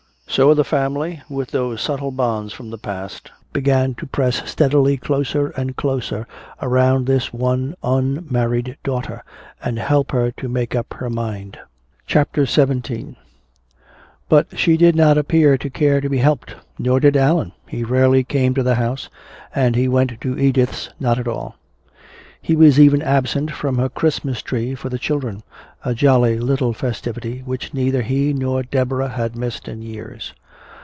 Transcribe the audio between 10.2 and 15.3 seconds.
to make up her mind. CHAPTER XVII But she did not